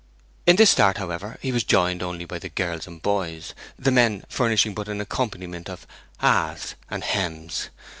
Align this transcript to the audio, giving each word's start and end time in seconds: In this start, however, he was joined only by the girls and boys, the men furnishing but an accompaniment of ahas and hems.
In 0.47 0.55
this 0.55 0.71
start, 0.71 0.97
however, 0.97 1.37
he 1.43 1.51
was 1.51 1.63
joined 1.63 2.01
only 2.01 2.25
by 2.25 2.39
the 2.39 2.49
girls 2.49 2.87
and 2.87 2.99
boys, 3.03 3.53
the 3.77 3.91
men 3.91 4.23
furnishing 4.29 4.73
but 4.73 4.89
an 4.89 4.99
accompaniment 4.99 5.69
of 5.69 5.85
ahas 6.23 6.73
and 6.89 7.03
hems. 7.03 7.69